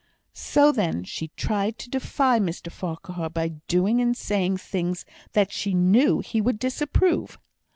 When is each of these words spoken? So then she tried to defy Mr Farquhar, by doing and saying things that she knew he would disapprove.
So 0.33 0.71
then 0.71 1.03
she 1.03 1.27
tried 1.37 1.77
to 1.77 1.87
defy 1.91 2.39
Mr 2.39 2.71
Farquhar, 2.71 3.29
by 3.29 3.49
doing 3.67 4.01
and 4.01 4.17
saying 4.17 4.57
things 4.57 5.05
that 5.33 5.51
she 5.51 5.75
knew 5.75 6.21
he 6.21 6.41
would 6.41 6.57
disapprove. 6.57 7.37